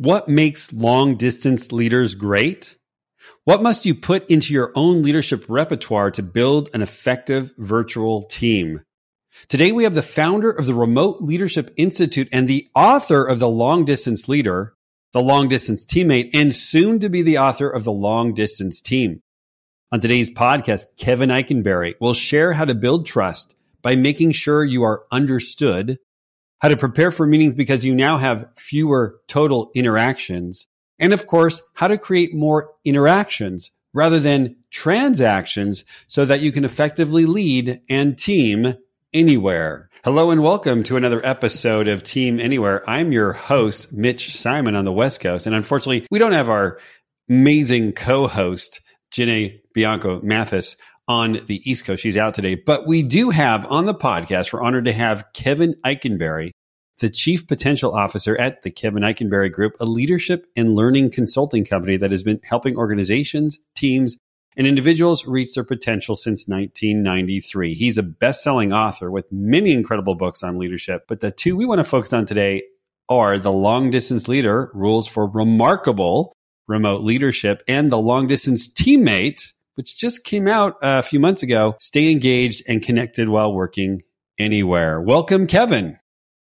[0.00, 2.78] What makes long distance leaders great?
[3.44, 8.80] What must you put into your own leadership repertoire to build an effective virtual team?
[9.48, 13.48] Today, we have the founder of the Remote Leadership Institute and the author of The
[13.50, 14.72] Long Distance Leader,
[15.12, 19.20] The Long Distance Teammate, and soon to be the author of The Long Distance Team.
[19.92, 24.82] On today's podcast, Kevin Eikenberry will share how to build trust by making sure you
[24.82, 25.98] are understood
[26.60, 30.66] how to prepare for meetings because you now have fewer total interactions,
[30.98, 36.64] and of course, how to create more interactions rather than transactions so that you can
[36.64, 38.74] effectively lead and team
[39.14, 39.88] anywhere.
[40.04, 42.88] Hello and welcome to another episode of Team Anywhere.
[42.88, 45.46] I'm your host, Mitch Simon on the West Coast.
[45.46, 46.78] And unfortunately, we don't have our
[47.28, 50.76] amazing co-host, Jenny Bianco Mathis
[51.10, 52.04] on the East Coast.
[52.04, 55.74] She's out today, but we do have on the podcast, we're honored to have Kevin
[55.84, 56.52] Eikenberry,
[57.00, 61.96] the Chief Potential Officer at the Kevin Eikenberry Group, a leadership and learning consulting company
[61.96, 64.18] that has been helping organizations, teams,
[64.56, 67.74] and individuals reach their potential since 1993.
[67.74, 71.66] He's a best selling author with many incredible books on leadership, but the two we
[71.66, 72.62] want to focus on today
[73.08, 76.32] are The Long Distance Leader Rules for Remarkable
[76.68, 79.50] Remote Leadership and The Long Distance Teammate
[79.80, 81.74] which just came out a few months ago.
[81.80, 84.02] Stay engaged and connected while working
[84.38, 85.00] anywhere.
[85.00, 85.98] Welcome, Kevin.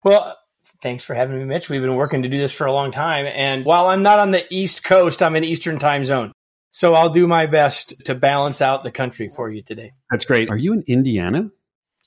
[0.04, 0.36] Well,
[0.82, 1.70] thanks for having me, Mitch.
[1.70, 3.26] We've been working to do this for a long time.
[3.26, 6.34] And while I'm not on the East Coast, I'm in Eastern time zone.
[6.72, 9.94] So I'll do my best to balance out the country for you today.
[10.12, 10.50] That's great.
[10.50, 11.50] Are you in Indiana?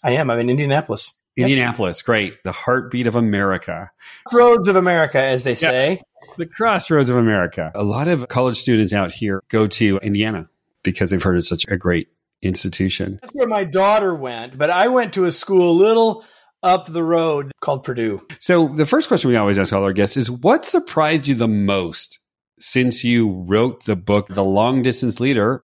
[0.05, 0.29] I am.
[0.29, 1.15] I'm in Indianapolis.
[1.35, 2.05] Indianapolis, yep.
[2.05, 2.43] great.
[2.45, 3.91] The heartbeat of America.
[4.35, 6.03] Roads of America, as they say.
[6.29, 6.37] Yep.
[6.37, 7.73] The crossroads of America.
[7.75, 10.51] A lot of college students out here go to Indiana
[10.87, 12.09] because they've heard it's such a great
[12.41, 13.19] institution.
[13.21, 16.25] That's where my daughter went, but I went to a school a little
[16.63, 18.27] up the road called Purdue.
[18.41, 21.49] So the first question we always ask all our guests is what surprised you the
[21.49, 22.21] most
[22.59, 25.63] since you wrote the book The Long Distance Leader?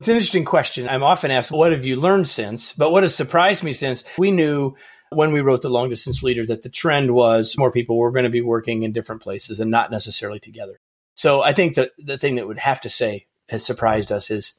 [0.00, 0.88] It's an interesting question.
[0.88, 2.72] I'm often asked, what have you learned since?
[2.72, 4.74] But what has surprised me since we knew
[5.10, 8.24] when we wrote The Long Distance Leader that the trend was more people were going
[8.24, 10.80] to be working in different places and not necessarily together.
[11.14, 14.54] So I think that the thing that would have to say has surprised us is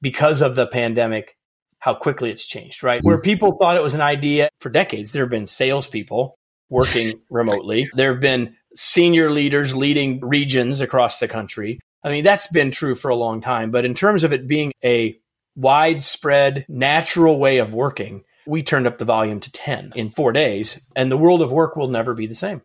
[0.00, 1.36] because of the pandemic,
[1.78, 3.02] how quickly it's changed, right?
[3.02, 6.36] Where people thought it was an idea for decades, there have been salespeople
[6.68, 7.86] working remotely.
[7.94, 11.80] There have been senior leaders leading regions across the country.
[12.04, 13.70] I mean, that's been true for a long time.
[13.70, 15.18] But in terms of it being a
[15.54, 20.84] widespread, natural way of working, we turned up the volume to 10 in four days,
[20.96, 22.62] and the world of work will never be the same.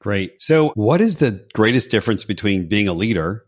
[0.00, 0.40] Great.
[0.40, 3.46] So, what is the greatest difference between being a leader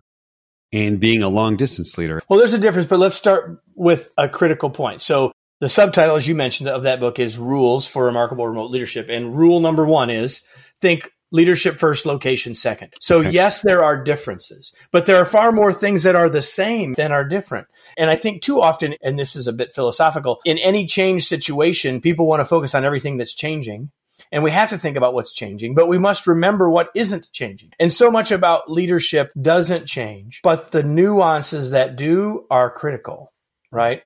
[0.73, 2.23] and being a long distance leader?
[2.29, 5.03] Well, there's a difference, but let's start with a critical point.
[5.03, 9.09] So, the subtitle, as you mentioned, of that book is Rules for Remarkable Remote Leadership.
[9.09, 10.43] And rule number one is
[10.83, 12.93] think leadership first, location second.
[13.01, 13.31] So, okay.
[13.31, 17.11] yes, there are differences, but there are far more things that are the same than
[17.11, 17.69] are different.
[17.97, 22.03] And I think too often, and this is a bit philosophical, in any change situation,
[22.03, 23.91] people want to focus on everything that's changing
[24.33, 27.71] and we have to think about what's changing, but we must remember what isn't changing.
[27.79, 33.33] And so much about leadership doesn't change, but the nuances that do are critical,
[33.71, 34.03] right?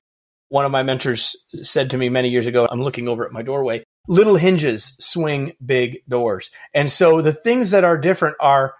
[0.49, 3.41] One of my mentors said to me many years ago, I'm looking over at my
[3.41, 6.51] doorway, little hinges swing big doors.
[6.73, 8.73] And so the things that are different are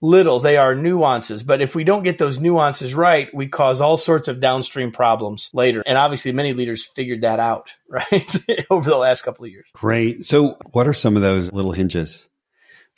[0.00, 1.42] little, they are nuances.
[1.42, 5.50] But if we don't get those nuances right, we cause all sorts of downstream problems
[5.52, 5.82] later.
[5.86, 8.36] And obviously, many leaders figured that out, right,
[8.70, 9.68] over the last couple of years.
[9.72, 10.26] Great.
[10.26, 12.28] So, what are some of those little hinges?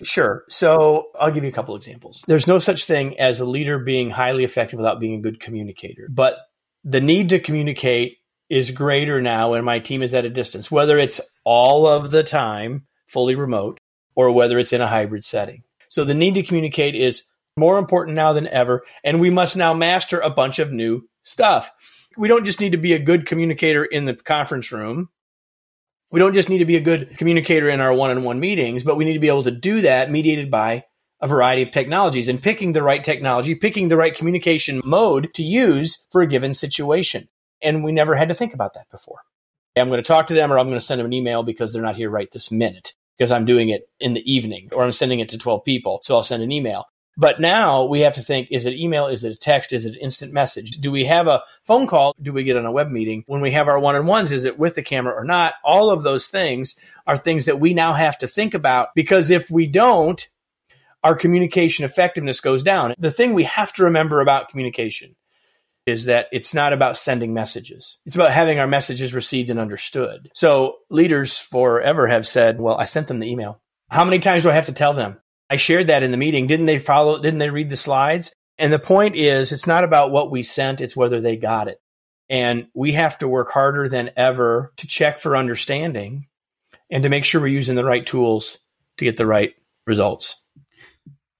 [0.02, 0.44] Sure.
[0.48, 2.24] So I'll give you a couple examples.
[2.26, 6.06] There's no such thing as a leader being highly effective without being a good communicator.
[6.08, 6.36] But
[6.84, 8.18] the need to communicate
[8.48, 12.22] is greater now when my team is at a distance, whether it's all of the
[12.22, 13.80] time fully remote
[14.14, 15.62] or whether it's in a hybrid setting.
[15.88, 17.24] So the need to communicate is
[17.56, 18.82] more important now than ever.
[19.04, 21.70] And we must now master a bunch of new stuff.
[22.16, 25.08] We don't just need to be a good communicator in the conference room.
[26.10, 28.82] We don't just need to be a good communicator in our one on one meetings,
[28.82, 30.84] but we need to be able to do that mediated by
[31.20, 35.42] a variety of technologies and picking the right technology, picking the right communication mode to
[35.42, 37.28] use for a given situation.
[37.60, 39.18] And we never had to think about that before.
[39.76, 41.72] I'm going to talk to them or I'm going to send them an email because
[41.72, 44.92] they're not here right this minute because I'm doing it in the evening or I'm
[44.92, 46.00] sending it to 12 people.
[46.02, 46.86] So I'll send an email.
[47.16, 49.08] But now we have to think is it email?
[49.08, 49.72] Is it a text?
[49.72, 50.76] Is it an instant message?
[50.76, 52.14] Do we have a phone call?
[52.22, 53.24] Do we get on a web meeting?
[53.26, 55.54] When we have our one on ones, is it with the camera or not?
[55.64, 56.78] All of those things
[57.08, 60.28] are things that we now have to think about because if we don't,
[61.02, 62.94] our communication effectiveness goes down.
[62.98, 65.16] The thing we have to remember about communication
[65.88, 67.98] is that it's not about sending messages.
[68.06, 70.30] It's about having our messages received and understood.
[70.34, 73.60] So leaders forever have said, well, I sent them the email.
[73.88, 75.20] How many times do I have to tell them?
[75.50, 76.46] I shared that in the meeting.
[76.46, 77.20] Didn't they follow?
[77.20, 78.32] Didn't they read the slides?
[78.58, 81.80] And the point is, it's not about what we sent, it's whether they got it.
[82.28, 86.26] And we have to work harder than ever to check for understanding
[86.90, 88.58] and to make sure we're using the right tools
[88.98, 89.54] to get the right
[89.86, 90.36] results.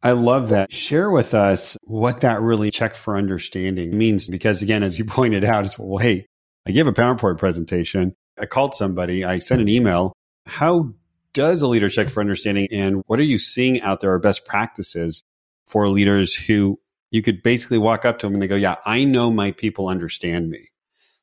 [0.03, 0.73] I love that.
[0.73, 4.29] Share with us what that really check for understanding means.
[4.29, 6.27] Because again, as you pointed out, it's, well, hey,
[6.67, 8.15] I give a PowerPoint presentation.
[8.39, 9.25] I called somebody.
[9.25, 10.13] I sent an email.
[10.47, 10.93] How
[11.33, 12.69] does a leader check for understanding?
[12.71, 15.25] And what are you seeing out there are best practices
[15.67, 16.79] for leaders who
[17.11, 19.89] you could basically walk up to them and they go, yeah, I know my people
[19.89, 20.69] understand me.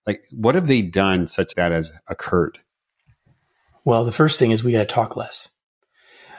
[0.05, 2.59] Like, what have they done such that has occurred?
[3.83, 5.49] Well, the first thing is we got to talk less.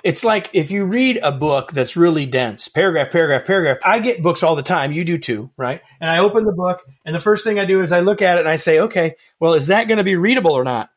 [0.06, 3.79] It's like if you read a book that's really dense, paragraph, paragraph, paragraph.
[3.85, 4.93] I get books all the time.
[4.93, 5.82] You do too, right?
[6.00, 8.38] And I open the book, and the first thing I do is I look at
[8.38, 10.91] it and I say, okay, well, is that going to be readable or not?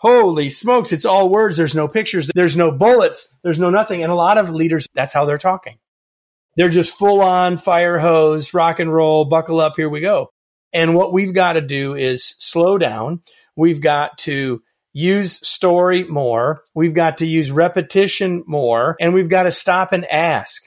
[0.00, 1.58] holy smokes, it's all words.
[1.58, 2.30] There's no pictures.
[2.34, 3.36] There's no bullets.
[3.42, 4.02] There's no nothing.
[4.02, 5.76] And a lot of leaders, that's how they're talking.
[6.56, 10.30] They're just full on fire hose, rock and roll, buckle up, here we go.
[10.72, 13.22] And what we've got to do is slow down.
[13.56, 16.62] We've got to use story more.
[16.74, 18.96] We've got to use repetition more.
[19.00, 20.62] And we've got to stop and ask.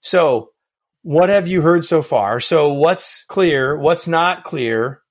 [0.00, 0.50] So,
[1.02, 2.40] what have you heard so far?
[2.40, 3.76] So, what's clear?
[3.78, 5.02] What's not clear?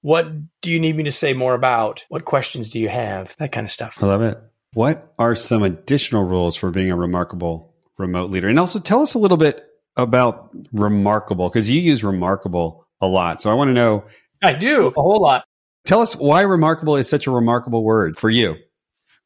[0.00, 2.04] What do you need me to say more about?
[2.08, 3.36] What questions do you have?
[3.38, 3.98] That kind of stuff.
[4.02, 4.38] I love it.
[4.74, 8.48] What are some additional rules for being a remarkable remote leader?
[8.48, 9.64] And also tell us a little bit
[9.96, 13.42] about remarkable because you use remarkable a lot.
[13.42, 14.04] So I want to know.
[14.42, 15.44] I do a whole lot.
[15.84, 18.56] Tell us why remarkable is such a remarkable word for you.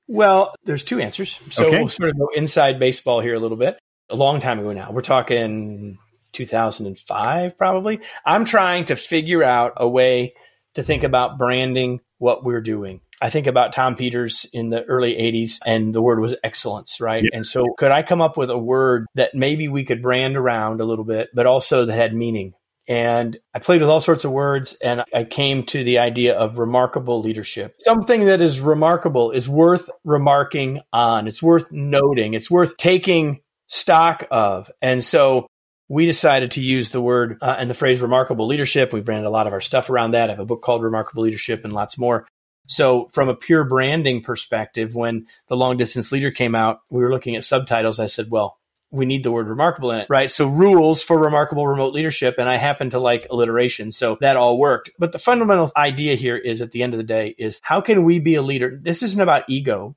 [0.09, 1.41] Well, there's two answers.
[1.51, 1.79] So okay.
[1.79, 3.79] we'll sort of go inside baseball here a little bit.
[4.09, 4.93] A long time ago now.
[4.93, 5.99] We're talking
[6.33, 8.01] 2005, probably.
[8.25, 10.35] I'm trying to figure out a way
[10.75, 13.01] to think about branding what we're doing.
[13.21, 17.23] I think about Tom Peters in the early 80s, and the word was excellence, right?
[17.25, 17.31] Yes.
[17.33, 20.81] And so, could I come up with a word that maybe we could brand around
[20.81, 22.53] a little bit, but also that had meaning?
[22.89, 26.59] And I played with all sorts of words, and I came to the idea of
[26.59, 27.75] remarkable leadership.
[27.79, 34.27] Something that is remarkable is worth remarking on, it's worth noting, it's worth taking stock
[34.31, 34.71] of.
[34.81, 35.49] And so,
[35.89, 38.93] we decided to use the word uh, and the phrase remarkable leadership.
[38.93, 40.31] We branded a lot of our stuff around that.
[40.31, 42.27] I have a book called Remarkable Leadership and lots more.
[42.67, 47.13] So, from a pure branding perspective, when the long distance leader came out, we were
[47.13, 48.01] looking at subtitles.
[48.01, 48.59] I said, well,
[48.97, 50.31] we need the word remarkable in it, right?
[50.31, 52.37] So, rules for remarkable remote leadership.
[52.39, 53.93] And I happen to like alliteration.
[53.93, 54.91] So, that all worked.
[54.99, 58.05] But the fundamental idea here is at the end of the day is how can
[58.05, 58.79] we be a leader?
[58.83, 59.97] This isn't about ego.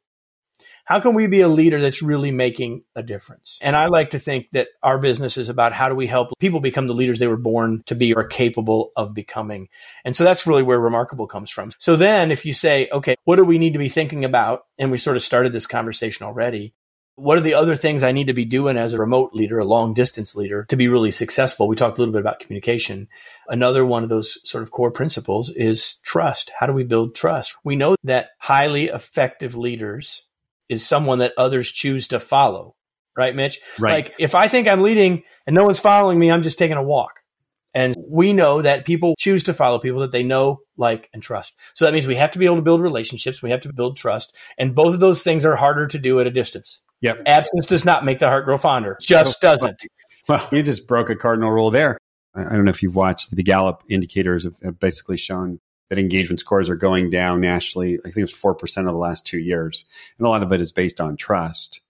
[0.89, 3.59] How can we be a leader that's really making a difference?
[3.61, 6.61] And I like to think that our business is about how do we help people
[6.61, 9.69] become the leaders they were born to be or capable of becoming.
[10.03, 11.69] And so that's really where remarkable comes from.
[11.77, 14.63] So then if you say, okay, what do we need to be thinking about?
[14.79, 16.73] And we sort of started this conversation already.
[17.19, 19.65] What are the other things I need to be doing as a remote leader, a
[19.65, 21.67] long distance leader to be really successful?
[21.67, 23.09] We talked a little bit about communication.
[23.47, 26.51] Another one of those sort of core principles is trust.
[26.57, 27.55] How do we build trust?
[27.63, 30.23] We know that highly effective leaders
[30.69, 32.75] is someone that others choose to follow.
[33.17, 33.59] Right, Mitch?
[33.77, 34.05] Right.
[34.05, 36.83] Like if I think I'm leading and no one's following me, I'm just taking a
[36.83, 37.19] walk.
[37.73, 41.53] And we know that people choose to follow people that they know, like, and trust.
[41.75, 43.43] So that means we have to be able to build relationships.
[43.43, 44.35] We have to build trust.
[44.57, 46.81] And both of those things are harder to do at a distance.
[47.01, 47.23] Yep.
[47.25, 48.97] Absence does not make the heart grow fonder.
[49.01, 49.81] Just doesn't.
[50.27, 51.97] Well, you just broke a cardinal rule there.
[52.35, 56.69] I don't know if you've watched the Gallup indicators have basically shown that engagement scores
[56.69, 57.97] are going down nationally.
[58.05, 59.85] I think it's 4% of the last two years.
[60.17, 61.81] And a lot of it is based on trust.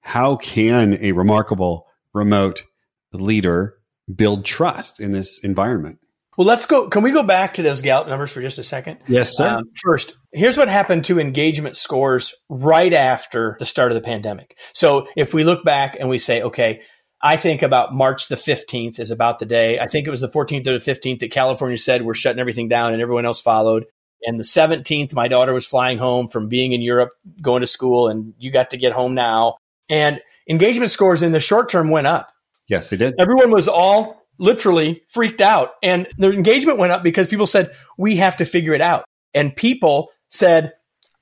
[0.00, 2.64] How can a remarkable remote
[3.12, 3.78] leader
[4.14, 5.98] build trust in this environment?
[6.38, 6.88] Well, let's go.
[6.88, 8.98] Can we go back to those Gallup numbers for just a second?
[9.08, 9.48] Yes, sir.
[9.48, 14.56] Um, first, here's what happened to engagement scores right after the start of the pandemic.
[14.72, 16.82] So if we look back and we say, okay,
[17.20, 19.80] I think about March the 15th is about the day.
[19.80, 22.68] I think it was the 14th or the 15th that California said we're shutting everything
[22.68, 23.86] down and everyone else followed.
[24.22, 27.10] And the 17th, my daughter was flying home from being in Europe,
[27.42, 29.56] going to school, and you got to get home now.
[29.88, 32.30] And engagement scores in the short term went up.
[32.68, 33.14] Yes, they did.
[33.18, 35.72] Everyone was all literally freaked out.
[35.82, 39.04] And their engagement went up because people said, we have to figure it out.
[39.34, 40.72] And people said,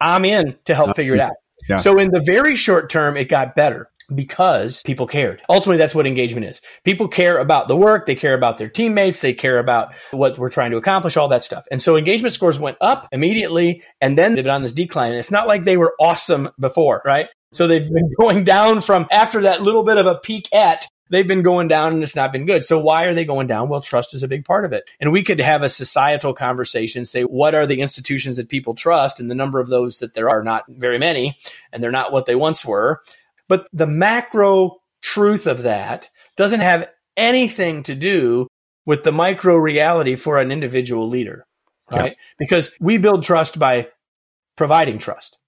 [0.00, 1.32] I'm in to help uh, figure it out.
[1.68, 1.78] Yeah.
[1.78, 5.42] So in the very short term, it got better because people cared.
[5.48, 6.60] Ultimately, that's what engagement is.
[6.84, 8.06] People care about the work.
[8.06, 9.20] They care about their teammates.
[9.20, 11.64] They care about what we're trying to accomplish, all that stuff.
[11.70, 15.10] And so engagement scores went up immediately and then they've been on this decline.
[15.10, 17.28] And it's not like they were awesome before, right?
[17.52, 21.26] So they've been going down from after that little bit of a peak at they've
[21.26, 22.64] been going down and it's not been good.
[22.64, 23.68] So why are they going down?
[23.68, 24.88] Well, trust is a big part of it.
[25.00, 29.20] And we could have a societal conversation, say, what are the institutions that people trust?
[29.20, 31.36] And the number of those that there are not very many,
[31.72, 33.00] and they're not what they once were.
[33.48, 38.48] But the macro truth of that doesn't have anything to do
[38.84, 41.46] with the micro reality for an individual leader,
[41.90, 42.12] right?
[42.12, 42.18] Yeah.
[42.38, 43.88] Because we build trust by
[44.56, 45.38] providing trust.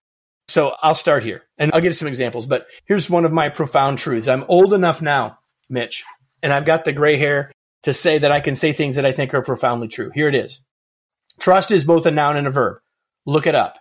[0.49, 3.99] So I'll start here and I'll give some examples, but here's one of my profound
[3.99, 4.29] truths.
[4.29, 5.39] I'm old enough now,
[5.69, 6.05] Mitch,
[6.43, 9.13] and I've got the gray hair to say that I can say things that I
[9.13, 10.11] think are profoundly true.
[10.15, 10.61] Here it is.
[11.39, 12.79] Trust is both a noun and a verb.
[13.27, 13.79] Look it up.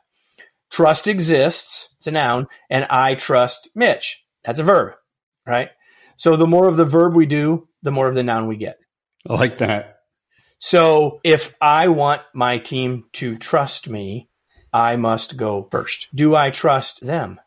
[0.70, 4.25] Trust exists, it's a noun, and I trust Mitch.
[4.44, 4.94] That's a verb,
[5.46, 5.70] right?
[6.17, 8.77] So the more of the verb we do, the more of the noun we get.
[9.29, 10.00] I like that.
[10.60, 14.29] So if I want my team to trust me,
[14.74, 16.08] I must go first.
[16.13, 17.39] Do I trust them?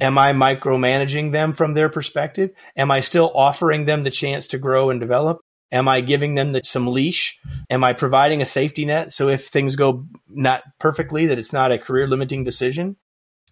[0.00, 2.50] Am I micromanaging them from their perspective?
[2.76, 5.40] Am I still offering them the chance to grow and develop?
[5.70, 7.38] Am I giving them the, some leash?
[7.68, 11.72] Am I providing a safety net so if things go not perfectly, that it's not
[11.72, 12.96] a career limiting decision?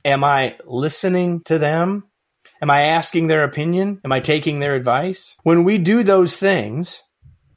[0.04, 2.08] Am I listening to them?
[2.62, 4.00] Am I asking their opinion?
[4.04, 5.36] Am I taking their advice?
[5.42, 7.02] When we do those things,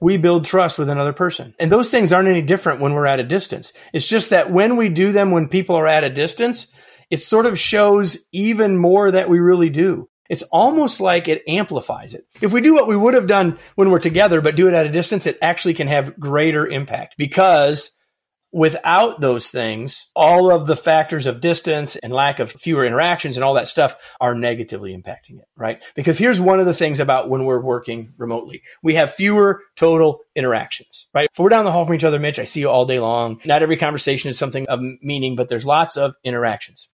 [0.02, 1.54] we build trust with another person.
[1.60, 3.72] And those things aren't any different when we're at a distance.
[3.94, 6.74] It's just that when we do them when people are at a distance,
[7.10, 12.14] it sort of shows even more that we really do it's almost like it amplifies
[12.14, 12.26] it.
[12.40, 14.86] If we do what we would have done when we're together, but do it at
[14.86, 17.92] a distance, it actually can have greater impact because
[18.52, 23.44] without those things, all of the factors of distance and lack of fewer interactions and
[23.44, 25.84] all that stuff are negatively impacting it, right?
[25.96, 28.62] Because here's one of the things about when we're working remotely.
[28.82, 31.30] We have fewer total interactions, right?
[31.32, 33.40] If we're down the hall from each other, Mitch, I see you all day long.
[33.46, 36.90] Not every conversation is something of meaning, but there's lots of interactions.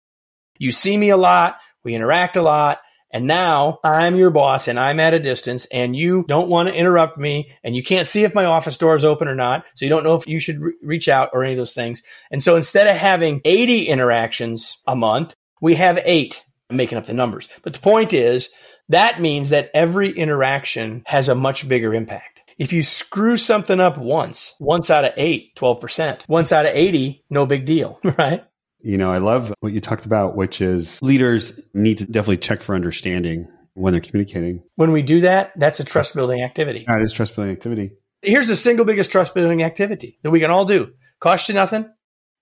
[0.62, 1.58] You see me a lot.
[1.84, 2.82] We interact a lot.
[3.12, 6.76] And now I'm your boss and I'm at a distance and you don't want to
[6.76, 9.66] interrupt me and you can't see if my office door is open or not.
[9.74, 12.04] So you don't know if you should re- reach out or any of those things.
[12.30, 16.44] And so instead of having 80 interactions a month, we have eight.
[16.70, 17.50] I'm making up the numbers.
[17.64, 18.52] But the point is
[18.90, 22.44] that means that every interaction has a much bigger impact.
[22.60, 27.26] If you screw something up once, once out of eight, 12%, once out of 80,
[27.32, 28.44] no big deal, right?
[28.84, 32.62] You know, I love what you talked about, which is leaders need to definitely check
[32.62, 34.64] for understanding when they're communicating.
[34.76, 36.86] When we do that, that's a trust building activity.
[36.88, 37.92] That is trust building activity.
[38.22, 40.92] Here's the single biggest trust building activity that we can all do.
[41.20, 41.84] Cost you nothing.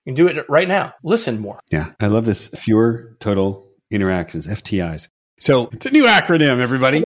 [0.06, 0.94] You can do it right now.
[1.04, 1.60] Listen more.
[1.72, 1.92] Yeah.
[2.00, 2.50] I love this.
[2.50, 5.10] Fewer total interactions, FTIs.
[5.40, 7.04] So it's a new acronym, everybody.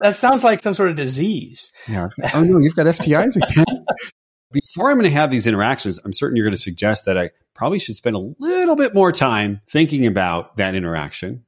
[0.00, 1.72] That sounds like some sort of disease.
[1.86, 2.08] Yeah.
[2.34, 3.64] Oh no, you've got FTIs again.
[4.52, 7.30] Before I'm going to have these interactions, I'm certain you're going to suggest that I
[7.54, 11.44] probably should spend a little bit more time thinking about that interaction.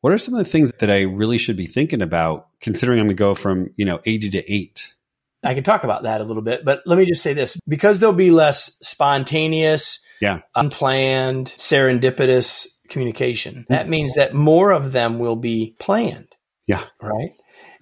[0.00, 3.06] What are some of the things that I really should be thinking about considering I'm
[3.06, 4.94] going to go from, you know, 80 to 8?
[5.42, 8.00] I can talk about that a little bit, but let me just say this because
[8.00, 10.40] there'll be less spontaneous, yeah.
[10.54, 13.64] unplanned, serendipitous communication.
[13.66, 13.72] Hmm.
[13.72, 16.28] That means that more of them will be planned.
[16.66, 16.84] Yeah.
[17.00, 17.30] Right.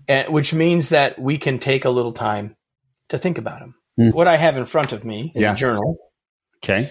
[0.08, 2.56] And, which means that we can take a little time
[3.08, 3.74] to think about them.
[3.98, 4.12] Mm.
[4.12, 5.56] What I have in front of me is yes.
[5.56, 5.96] a journal.
[6.58, 6.90] Okay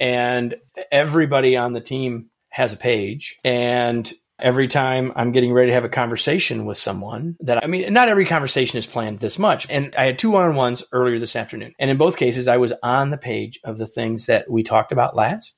[0.00, 0.54] and
[0.92, 5.84] everybody on the team has a page and every time I'm getting ready to have
[5.84, 9.66] a conversation with someone that I mean, not every conversation is planned this much.
[9.68, 11.74] And I had two one on ones earlier this afternoon.
[11.78, 14.92] And in both cases, I was on the page of the things that we talked
[14.92, 15.56] about last.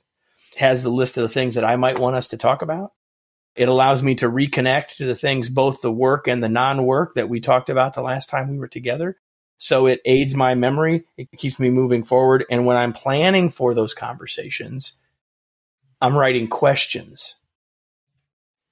[0.54, 2.92] It has the list of the things that I might want us to talk about.
[3.54, 7.16] It allows me to reconnect to the things, both the work and the non work
[7.16, 9.18] that we talked about the last time we were together.
[9.62, 11.04] So it aids my memory.
[11.18, 12.46] It keeps me moving forward.
[12.50, 14.94] And when I'm planning for those conversations,
[16.00, 17.36] I'm writing questions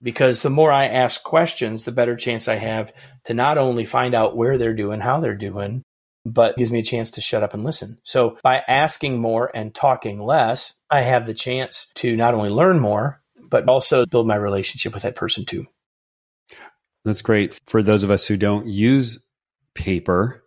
[0.03, 4.15] because the more I ask questions, the better chance I have to not only find
[4.15, 5.83] out where they're doing, how they're doing,
[6.25, 7.99] but gives me a chance to shut up and listen.
[8.03, 12.81] So by asking more and talking less, I have the chance to not only learn
[12.81, 15.67] more, but also build my relationship with that person too.
[17.05, 17.61] That's great.
[17.67, 19.23] For those of us who don't use
[19.75, 20.45] paper,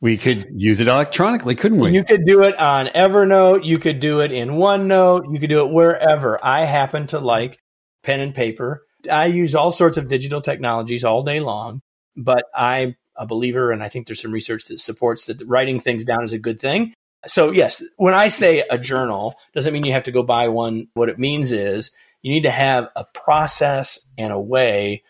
[0.00, 1.92] we could use it electronically, couldn't we?
[1.92, 3.64] You could do it on Evernote.
[3.64, 5.32] You could do it in OneNote.
[5.32, 6.38] You could do it wherever.
[6.44, 7.58] I happen to like
[8.02, 8.86] pen and paper.
[9.10, 11.80] I use all sorts of digital technologies all day long,
[12.16, 16.04] but I'm a believer, and I think there's some research that supports that writing things
[16.04, 16.94] down is a good thing.
[17.26, 20.86] So, yes, when I say a journal, doesn't mean you have to go buy one.
[20.94, 21.90] What it means is
[22.22, 25.02] you need to have a process and a way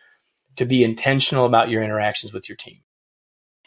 [0.57, 2.81] to be intentional about your interactions with your team.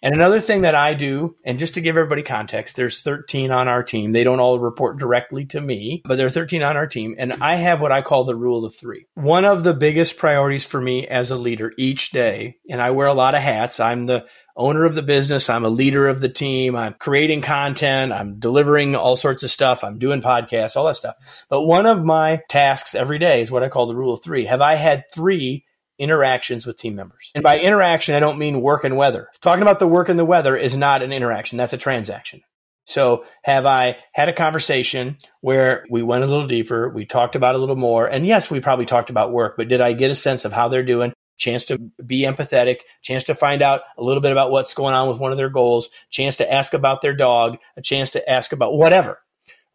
[0.03, 3.67] And another thing that I do, and just to give everybody context, there's 13 on
[3.67, 4.11] our team.
[4.11, 7.15] They don't all report directly to me, but there are 13 on our team.
[7.19, 9.05] And I have what I call the rule of three.
[9.13, 13.07] One of the biggest priorities for me as a leader each day, and I wear
[13.07, 13.79] a lot of hats.
[13.79, 15.49] I'm the owner of the business.
[15.49, 16.75] I'm a leader of the team.
[16.75, 18.11] I'm creating content.
[18.11, 19.83] I'm delivering all sorts of stuff.
[19.83, 21.45] I'm doing podcasts, all that stuff.
[21.49, 24.45] But one of my tasks every day is what I call the rule of three.
[24.45, 25.65] Have I had three
[26.01, 27.31] interactions with team members.
[27.35, 29.29] And by interaction, I don't mean work and weather.
[29.39, 32.41] Talking about the work and the weather is not an interaction, that's a transaction.
[32.85, 37.53] So, have I had a conversation where we went a little deeper, we talked about
[37.53, 40.15] a little more, and yes, we probably talked about work, but did I get a
[40.15, 41.13] sense of how they're doing?
[41.37, 45.07] Chance to be empathetic, chance to find out a little bit about what's going on
[45.07, 48.51] with one of their goals, chance to ask about their dog, a chance to ask
[48.51, 49.19] about whatever,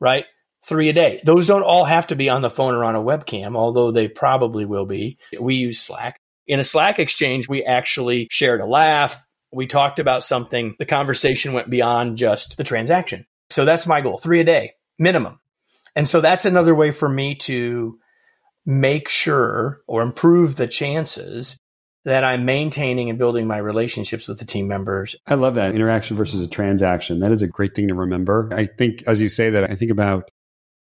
[0.01, 0.25] right?
[0.67, 1.21] Three a day.
[1.25, 4.09] Those don't all have to be on the phone or on a webcam, although they
[4.09, 5.19] probably will be.
[5.41, 6.21] We use Slack.
[6.47, 9.25] In a Slack exchange, we actually shared a laugh.
[9.53, 10.75] We talked about something.
[10.79, 13.27] The conversation went beyond just the transaction.
[13.51, 15.39] So that's my goal three a day, minimum.
[15.95, 17.99] And so that's another way for me to
[18.67, 21.57] make sure or improve the chances
[22.05, 25.17] that I'm maintaining and building my relationships with the team members.
[25.27, 27.21] I love that interaction versus a transaction.
[27.21, 28.49] That is a great thing to remember.
[28.53, 30.31] I think as you say that, I think about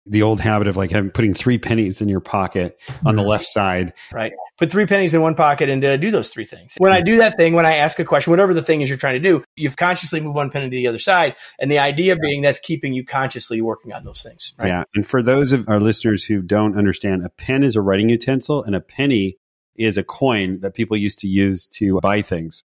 [0.07, 3.47] the old habit of like having putting three pennies in your pocket on the left
[3.47, 3.93] side.
[4.13, 4.33] Right.
[4.59, 6.75] Put three pennies in one pocket and did I do those three things?
[6.79, 8.99] When I do that thing, when I ask a question, whatever the thing is you're
[8.99, 11.37] trying to do, you've consciously moved one penny to the other side.
[11.61, 14.55] And the idea being that's keeping you consciously working on those things.
[14.59, 14.69] Right?
[14.69, 14.85] Yeah.
[14.95, 18.63] And for those of our listeners who don't understand, a pen is a writing utensil
[18.65, 19.37] and a penny
[19.77, 22.65] is a coin that people used to use to buy things.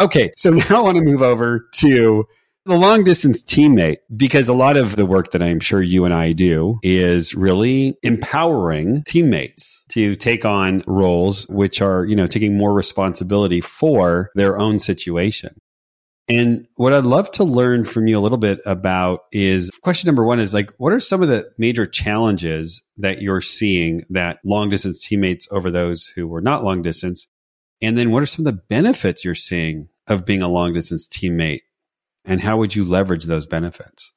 [0.00, 0.32] Okay.
[0.36, 2.26] So now I want to move over to
[2.66, 6.14] the long distance teammate, because a lot of the work that I'm sure you and
[6.14, 12.56] I do is really empowering teammates to take on roles which are, you know, taking
[12.56, 15.54] more responsibility for their own situation.
[16.26, 20.24] And what I'd love to learn from you a little bit about is question number
[20.24, 24.70] one is like, what are some of the major challenges that you're seeing that long
[24.70, 27.26] distance teammates over those who were not long distance?
[27.82, 31.06] And then what are some of the benefits you're seeing of being a long distance
[31.06, 31.60] teammate
[32.24, 34.12] and how would you leverage those benefits?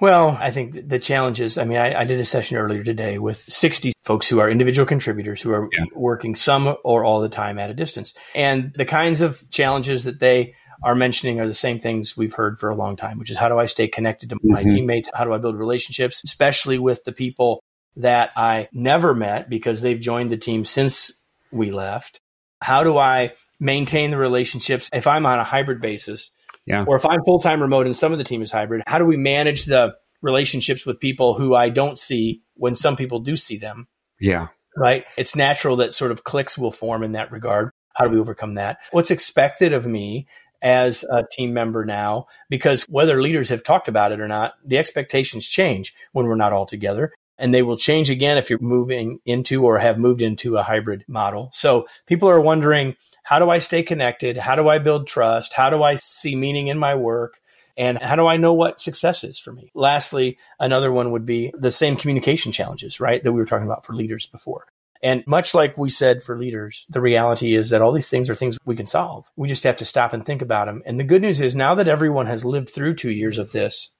[0.00, 3.18] Well, I think the challenge is I mean, I, I, did a session earlier today
[3.18, 5.84] with 60 folks who are individual contributors who are yeah.
[5.94, 8.14] working some or all the time at a distance.
[8.34, 12.58] And the kinds of challenges that they are mentioning are the same things we've heard
[12.58, 14.70] for a long time, which is how do I stay connected to my mm-hmm.
[14.70, 15.10] teammates?
[15.12, 17.62] How do I build relationships, especially with the people
[17.96, 22.20] that I never met because they've joined the team since we left?
[22.62, 26.30] How do I maintain the relationships if I'm on a hybrid basis?
[26.66, 26.84] Yeah.
[26.86, 29.04] Or if I'm full time remote and some of the team is hybrid, how do
[29.04, 33.56] we manage the relationships with people who I don't see when some people do see
[33.56, 33.88] them?
[34.20, 34.48] Yeah.
[34.76, 35.04] Right.
[35.16, 37.70] It's natural that sort of cliques will form in that regard.
[37.94, 38.78] How do we overcome that?
[38.92, 40.28] What's expected of me
[40.62, 42.26] as a team member now?
[42.48, 46.52] Because whether leaders have talked about it or not, the expectations change when we're not
[46.52, 50.56] all together and they will change again if you're moving into or have moved into
[50.56, 51.50] a hybrid model.
[51.52, 54.36] So people are wondering, how do I stay connected?
[54.36, 55.54] How do I build trust?
[55.54, 57.40] How do I see meaning in my work?
[57.76, 59.70] And how do I know what success is for me?
[59.74, 63.24] Lastly, another one would be the same communication challenges, right?
[63.24, 64.66] That we were talking about for leaders before.
[65.02, 68.34] And much like we said for leaders, the reality is that all these things are
[68.34, 69.24] things we can solve.
[69.34, 70.82] We just have to stop and think about them.
[70.84, 73.94] And the good news is now that everyone has lived through two years of this,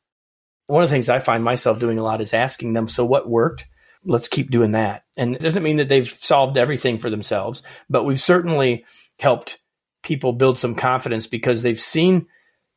[0.70, 3.28] one of the things I find myself doing a lot is asking them, so what
[3.28, 3.66] worked?
[4.04, 5.04] Let's keep doing that.
[5.16, 8.84] And it doesn't mean that they've solved everything for themselves, but we've certainly
[9.18, 9.58] helped
[10.02, 12.26] people build some confidence because they've seen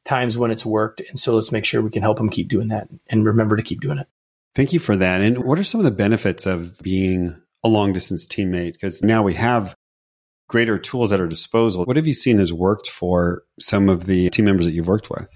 [0.06, 1.02] times when it's worked.
[1.08, 3.64] And so let's make sure we can help them keep doing that and remember to
[3.64, 4.08] keep doing it.
[4.56, 5.22] Thank you for that.
[5.22, 8.74] And what are some of the benefits of being a long distance teammate?
[8.74, 9.76] Because now we have
[10.50, 11.86] greater tools at our disposal.
[11.86, 15.10] What have you seen has worked for some of the team members that you've worked
[15.10, 15.30] with?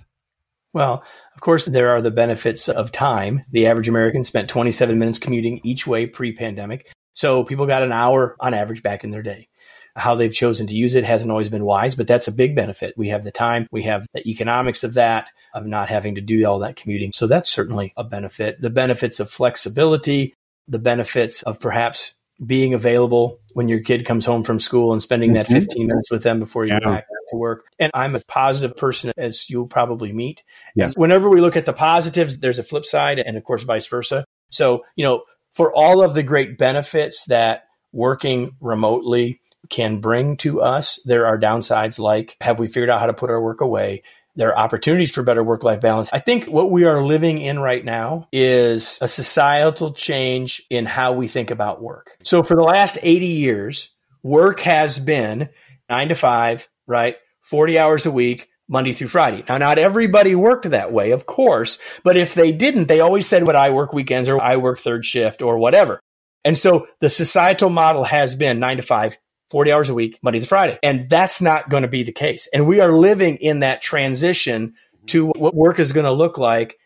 [0.78, 3.44] Well, of course, there are the benefits of time.
[3.50, 6.92] The average American spent 27 minutes commuting each way pre pandemic.
[7.16, 9.48] So people got an hour on average back in their day.
[9.96, 12.94] How they've chosen to use it hasn't always been wise, but that's a big benefit.
[12.96, 16.46] We have the time, we have the economics of that, of not having to do
[16.46, 17.12] all that commuting.
[17.12, 18.62] So that's certainly a benefit.
[18.62, 20.36] The benefits of flexibility,
[20.68, 22.14] the benefits of perhaps
[22.46, 25.56] being available when your kid comes home from school and spending that mm-hmm.
[25.56, 26.80] 15 minutes with them before you yeah.
[26.82, 27.66] go back to work.
[27.80, 30.44] And I'm a positive person as you'll probably meet.
[30.76, 30.96] Yes.
[30.96, 34.26] whenever we look at the positives, there's a flip side and of course vice versa.
[34.50, 40.62] So, you know, for all of the great benefits that working remotely can bring to
[40.62, 44.04] us, there are downsides like have we figured out how to put our work away?
[44.36, 46.12] There are opportunities for better work life balance.
[46.14, 51.14] I think what we are living in right now is a societal change in how
[51.14, 52.12] we think about work.
[52.24, 55.50] So for the last 80 years, work has been
[55.90, 57.18] nine to five, right?
[57.44, 59.44] 40 hours a week, Monday through Friday.
[59.48, 63.44] Now, not everybody worked that way, of course, but if they didn't, they always said,
[63.44, 66.02] "What I work weekends or I work third shift or whatever.
[66.44, 69.18] And so the societal model has been nine to five,
[69.50, 70.80] 40 hours a week, Monday to Friday.
[70.84, 72.48] And that's not going to be the case.
[72.54, 74.76] And we are living in that transition
[75.08, 76.78] to what work is going to look like.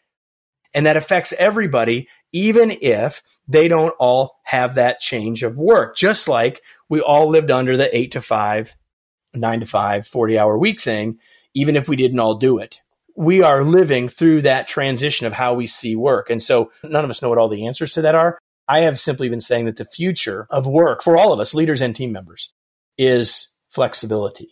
[0.74, 5.96] And that affects everybody, even if they don't all have that change of work.
[5.96, 8.76] Just like we all lived under the eight to five,
[9.34, 11.20] nine to five, 40 hour week thing,
[11.54, 12.82] even if we didn't all do it.
[13.16, 16.30] We are living through that transition of how we see work.
[16.30, 18.40] And so none of us know what all the answers to that are.
[18.68, 21.82] I have simply been saying that the future of work for all of us, leaders
[21.82, 22.52] and team members,
[22.98, 24.50] is flexibility.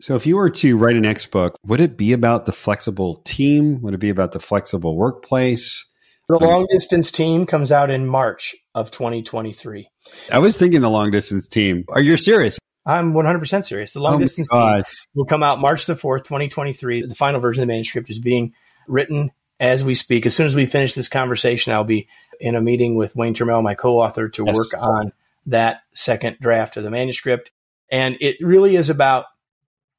[0.00, 3.16] So, if you were to write an X book, would it be about the flexible
[3.16, 3.82] team?
[3.82, 5.86] Would it be about the flexible workplace?
[6.28, 9.88] The long distance team comes out in March of 2023.
[10.32, 11.84] I was thinking the long distance team.
[11.88, 12.58] Are you serious?
[12.86, 13.92] I'm 100% serious.
[13.92, 14.82] The long Oh distance team
[15.14, 17.06] will come out March the 4th, 2023.
[17.06, 18.54] The final version of the manuscript is being
[18.88, 20.24] written as we speak.
[20.24, 22.08] As soon as we finish this conversation, I'll be
[22.40, 24.56] in a meeting with Wayne Turmel, my co-author, to Yes.
[24.56, 25.12] work on
[25.46, 27.50] that second draft of the manuscript.
[27.90, 29.26] And it really is about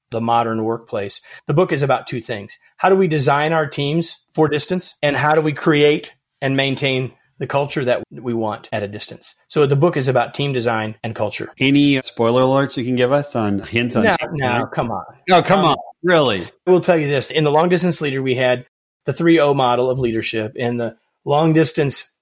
[0.09, 1.21] the modern workplace.
[1.47, 2.57] The book is about two things.
[2.77, 4.95] How do we design our teams for distance?
[5.01, 9.33] And how do we create and maintain the culture that we want at a distance?
[9.47, 11.51] So the book is about team design and culture.
[11.57, 14.03] Any spoiler alerts you can give us on hints on?
[14.03, 15.03] No, no, come on.
[15.27, 16.47] no, come um, on, really?
[16.67, 17.31] I will tell you this.
[17.31, 18.67] In the long distance leader, we had
[19.05, 20.53] the 3O model of leadership.
[20.55, 22.15] In the long distance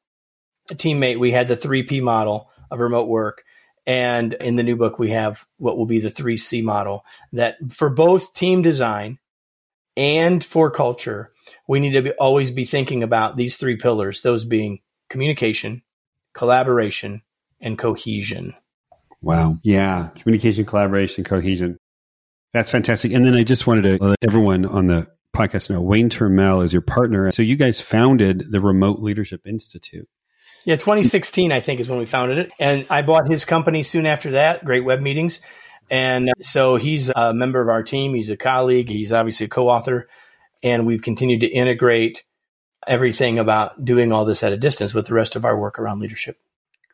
[0.71, 3.43] teammate, we had the 3P model of remote work.
[3.85, 7.03] And in the new book, we have what will be the 3C model
[7.33, 9.19] that for both team design
[9.97, 11.33] and for culture,
[11.67, 15.83] we need to be, always be thinking about these three pillars, those being communication,
[16.33, 17.21] collaboration,
[17.61, 18.55] and cohesion.
[19.21, 19.57] Wow.
[19.63, 20.09] Yeah.
[20.15, 21.77] Communication, collaboration, cohesion.
[22.53, 23.11] That's fantastic.
[23.11, 26.73] And then I just wanted to let everyone on the podcast know Wayne Turmel is
[26.73, 27.29] your partner.
[27.31, 30.07] So you guys founded the Remote Leadership Institute.
[30.65, 32.51] Yeah, 2016, I think, is when we founded it.
[32.59, 35.41] And I bought his company soon after that, Great Web Meetings.
[35.89, 38.13] And so he's a member of our team.
[38.13, 38.89] He's a colleague.
[38.89, 40.07] He's obviously a co author.
[40.61, 42.23] And we've continued to integrate
[42.87, 45.99] everything about doing all this at a distance with the rest of our work around
[45.99, 46.37] leadership.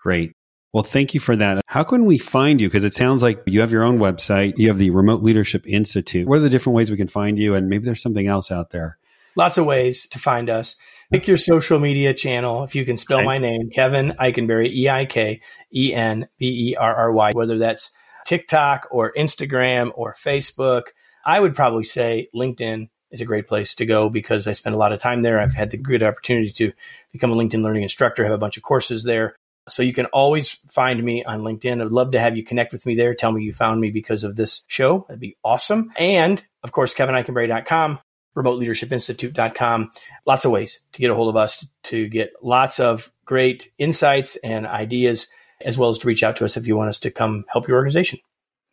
[0.01, 0.33] Great.
[0.73, 1.63] Well, thank you for that.
[1.67, 2.67] How can we find you?
[2.67, 6.27] Because it sounds like you have your own website, you have the Remote Leadership Institute.
[6.27, 7.55] What are the different ways we can find you?
[7.55, 8.97] And maybe there's something else out there.
[9.37, 10.75] Lots of ways to find us.
[11.11, 12.63] Pick your social media channel.
[12.63, 15.41] If you can spell my name, Kevin Eikenberry, E I K
[15.73, 17.91] E N B E R R Y, whether that's
[18.25, 20.87] TikTok or Instagram or Facebook.
[21.25, 24.79] I would probably say LinkedIn is a great place to go because I spend a
[24.79, 25.39] lot of time there.
[25.39, 26.73] I've had the good opportunity to
[27.11, 29.35] become a LinkedIn learning instructor, have a bunch of courses there.
[29.67, 31.81] So you can always find me on LinkedIn.
[31.81, 33.15] I'd love to have you connect with me there.
[33.15, 35.05] Tell me you found me because of this show.
[35.07, 35.91] That'd be awesome.
[35.97, 37.99] And of course, KevinEikenberry.com,
[38.37, 39.91] RemoteLeadershipInstitute.com.
[40.27, 44.35] Lots of ways to get a hold of us to get lots of great insights
[44.37, 45.27] and ideas,
[45.61, 47.67] as well as to reach out to us if you want us to come help
[47.67, 48.19] your organization.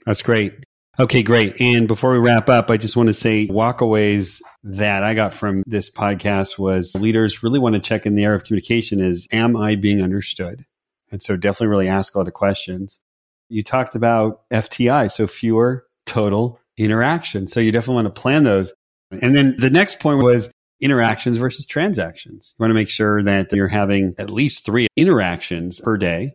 [0.04, 0.52] That's great.
[1.00, 1.58] Okay, great.
[1.58, 5.62] And before we wrap up, I just want to say walkaways that I got from
[5.66, 9.56] this podcast was leaders really want to check in the area of communication is, am
[9.56, 10.66] I being understood?
[11.10, 13.00] And so definitely really ask a lot of questions.
[13.48, 17.52] You talked about FTI, so fewer total interactions.
[17.52, 18.74] So you definitely want to plan those.
[19.10, 22.54] And then the next point was interactions versus transactions.
[22.58, 26.32] You want to make sure that you're having at least three interactions per day.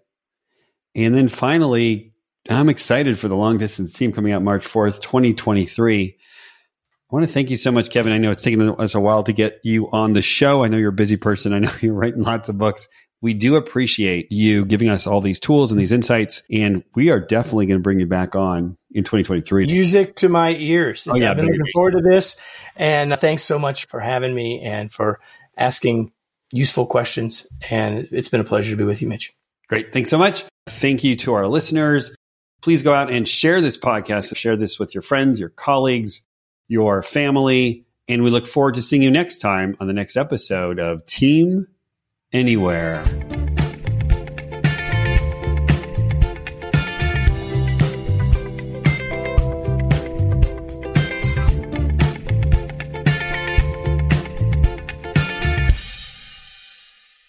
[0.95, 2.13] And then finally,
[2.49, 6.17] I'm excited for the long distance team coming out March 4th, 2023.
[7.10, 8.12] I want to thank you so much, Kevin.
[8.12, 10.63] I know it's taken us a while to get you on the show.
[10.63, 11.53] I know you're a busy person.
[11.53, 12.88] I know you're writing lots of books.
[13.21, 16.43] We do appreciate you giving us all these tools and these insights.
[16.51, 19.65] And we are definitely going to bring you back on in 2023.
[19.65, 21.07] Music to my ears.
[21.10, 22.39] Oh, yeah, I've been looking forward to this.
[22.75, 25.19] And thanks so much for having me and for
[25.57, 26.12] asking
[26.51, 27.47] useful questions.
[27.71, 29.33] And it's been a pleasure to be with you, Mitch.
[29.67, 29.93] Great.
[29.93, 30.43] Thanks so much.
[30.67, 32.16] Thank you to our listeners.
[32.61, 34.35] Please go out and share this podcast.
[34.35, 36.27] Share this with your friends, your colleagues,
[36.67, 37.85] your family.
[38.07, 41.67] And we look forward to seeing you next time on the next episode of Team
[42.33, 43.05] Anywhere.